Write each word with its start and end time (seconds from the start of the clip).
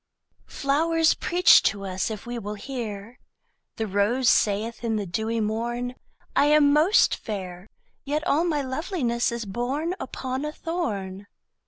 Flowers 0.47 1.13
preach 1.13 1.61
to 1.61 1.85
us 1.85 2.09
if 2.09 2.25
we 2.25 2.39
will 2.39 2.55
hear: 2.55 3.19
The 3.75 3.85
rose 3.85 4.29
saith 4.29 4.83
in 4.83 4.95
the 4.95 5.05
dewy 5.05 5.39
morn, 5.39 5.93
I 6.35 6.45
am 6.47 6.73
most 6.73 7.15
fair; 7.15 7.69
Yet 8.03 8.25
all 8.25 8.43
my 8.43 8.63
loveliness 8.63 9.31
is 9.31 9.45
born 9.45 9.93
Upon 9.99 10.43
a 10.43 10.51
thorn. 10.51 11.27